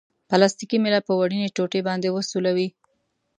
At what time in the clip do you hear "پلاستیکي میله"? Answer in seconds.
0.29-0.99